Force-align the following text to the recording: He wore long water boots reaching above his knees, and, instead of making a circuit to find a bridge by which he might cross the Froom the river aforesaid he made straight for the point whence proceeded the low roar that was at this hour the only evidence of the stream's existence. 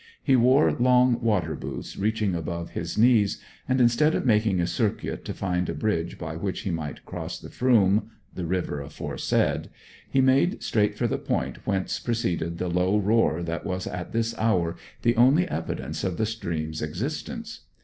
He 0.23 0.35
wore 0.35 0.71
long 0.71 1.21
water 1.21 1.55
boots 1.55 1.95
reaching 1.95 2.33
above 2.33 2.71
his 2.71 2.97
knees, 2.97 3.39
and, 3.69 3.79
instead 3.79 4.15
of 4.15 4.25
making 4.25 4.59
a 4.59 4.65
circuit 4.65 5.23
to 5.25 5.33
find 5.35 5.69
a 5.69 5.75
bridge 5.75 6.17
by 6.17 6.35
which 6.37 6.61
he 6.61 6.71
might 6.71 7.05
cross 7.05 7.37
the 7.37 7.51
Froom 7.51 8.09
the 8.33 8.47
river 8.47 8.81
aforesaid 8.81 9.69
he 10.09 10.19
made 10.19 10.63
straight 10.63 10.97
for 10.97 11.05
the 11.05 11.19
point 11.19 11.67
whence 11.67 11.99
proceeded 11.99 12.57
the 12.57 12.67
low 12.67 12.97
roar 12.97 13.43
that 13.43 13.63
was 13.63 13.85
at 13.85 14.11
this 14.11 14.35
hour 14.39 14.75
the 15.03 15.15
only 15.17 15.47
evidence 15.47 16.03
of 16.03 16.17
the 16.17 16.25
stream's 16.25 16.81
existence. 16.81 17.67